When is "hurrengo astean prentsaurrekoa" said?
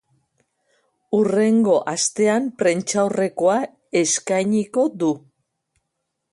1.17-3.61